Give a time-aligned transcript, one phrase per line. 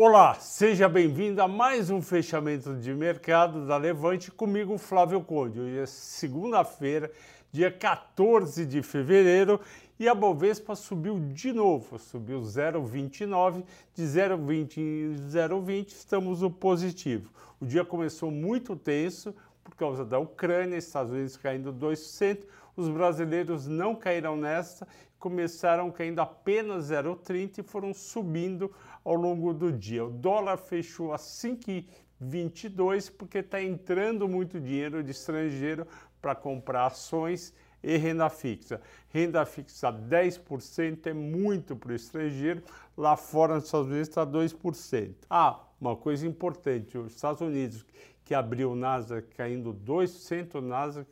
[0.00, 5.58] Olá, seja bem-vindo a mais um fechamento de mercado da Levante comigo, Flávio Conde.
[5.58, 7.10] Hoje é segunda-feira,
[7.50, 9.60] dia 14 de fevereiro,
[9.98, 17.32] e a Bovespa subiu de novo, subiu 0,29, de 0,20 em 0,20 estamos no positivo.
[17.60, 19.34] O dia começou muito tenso
[19.64, 22.38] por causa da Ucrânia, Estados Unidos caindo 2%,
[22.78, 24.86] os brasileiros não caíram nesta,
[25.18, 28.72] começaram caindo apenas 0,30 e foram subindo
[29.04, 30.04] ao longo do dia.
[30.04, 35.86] O dólar fechou a 5,22 porque está entrando muito dinheiro de estrangeiro
[36.22, 38.80] para comprar ações e renda fixa.
[39.08, 42.62] Renda fixa 10% é muito para o estrangeiro,
[42.96, 45.14] lá fora nos Estados Unidos está 2%.
[45.28, 47.84] Ah, uma coisa importante, os Estados Unidos
[48.24, 51.08] que abriu o Nasdaq caindo 2%, o Nasdaq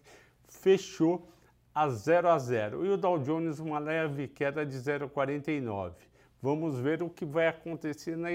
[0.49, 1.27] fechou
[1.77, 5.93] a 0 a 0 e o Dow Jones uma leve queda de 0,49.
[6.41, 8.29] Vamos ver o que vai acontecer na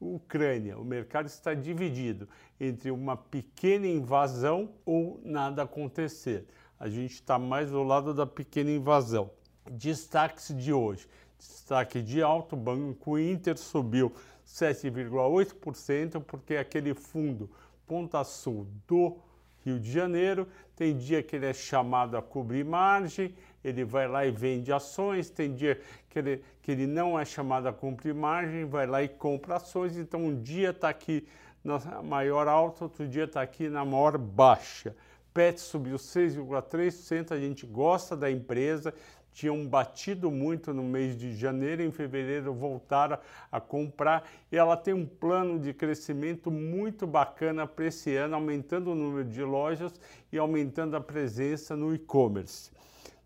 [0.00, 0.78] Ucrânia.
[0.78, 2.28] O mercado está dividido
[2.60, 6.46] entre uma pequena invasão ou nada acontecer.
[6.78, 9.28] A gente está mais do lado da pequena invasão.
[9.68, 11.08] Destaques de hoje.
[11.36, 14.12] Destaque de alto, Banco Inter subiu
[14.46, 17.50] 7,8% porque aquele fundo
[17.88, 19.18] Ponta Sul do
[19.64, 23.34] Rio de Janeiro, tem dia que ele é chamado a cobrir margem,
[23.64, 27.66] ele vai lá e vende ações, tem dia que ele, que ele não é chamado
[27.66, 31.26] a cumprir margem, vai lá e compra ações, então um dia está aqui
[31.62, 34.94] na maior alta, outro dia está aqui na maior baixa.
[35.32, 38.94] PET subiu 6,3%, a gente gosta da empresa,
[39.34, 43.18] tinham batido muito no mês de janeiro, em fevereiro voltaram
[43.50, 48.92] a comprar e ela tem um plano de crescimento muito bacana para esse ano, aumentando
[48.92, 49.92] o número de lojas
[50.32, 52.70] e aumentando a presença no e-commerce.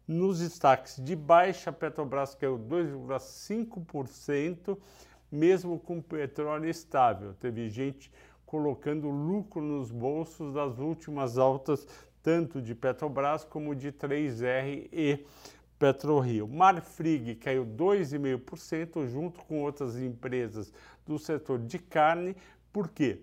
[0.06, 4.78] Nos destaques de baixa, a Petrobras caiu 2,5%,
[5.30, 7.34] mesmo com petróleo estável.
[7.34, 8.10] Teve gente
[8.46, 11.86] colocando lucro nos bolsos das últimas altas,
[12.22, 15.26] tanto de Petrobras como de 3R e
[15.78, 16.48] PetroRio.
[16.48, 20.72] Marfrig caiu 2,5% junto com outras empresas
[21.06, 22.36] do setor de carne.
[22.72, 23.20] Por quê?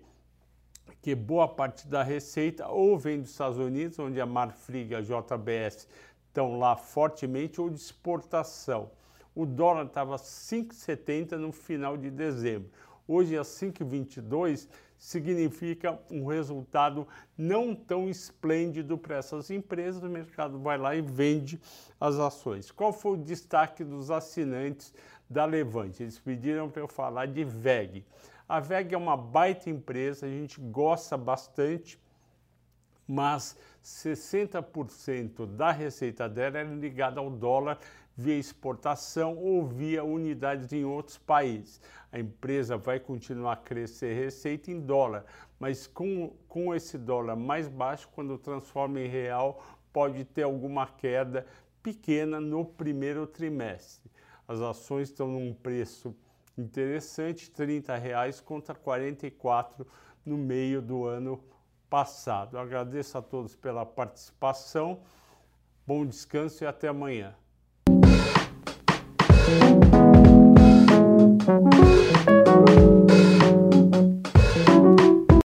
[0.84, 5.00] Porque boa parte da receita ou vem dos Estados Unidos, onde a Marfrig e a
[5.00, 5.86] JBS
[6.28, 8.90] estão lá fortemente, ou de exportação.
[9.34, 12.70] O dólar estava 5,70 no final de dezembro.
[13.08, 14.68] Hoje, a 5,22
[14.98, 17.06] significa um resultado
[17.36, 20.02] não tão esplêndido para essas empresas.
[20.02, 21.60] O mercado vai lá e vende
[22.00, 22.70] as ações.
[22.70, 24.92] Qual foi o destaque dos assinantes
[25.28, 26.02] da Levante?
[26.02, 28.04] Eles pediram para eu falar de VEG.
[28.48, 31.98] A VEG é uma baita empresa, a gente gosta bastante
[33.06, 37.78] mas 60% da receita dela era ligada ao dólar
[38.16, 41.80] via exportação ou via unidades em outros países.
[42.10, 45.24] A empresa vai continuar a crescer receita em dólar,
[45.60, 49.62] mas com, com esse dólar mais baixo, quando transforma em real,
[49.92, 51.46] pode ter alguma queda
[51.82, 54.10] pequena no primeiro trimestre.
[54.48, 56.14] As ações estão num preço
[56.56, 59.86] interessante, R$ reais contra 44
[60.24, 61.38] no meio do ano
[61.88, 62.58] passado.
[62.58, 65.00] Agradeço a todos pela participação,
[65.86, 67.34] bom descanso e até amanhã.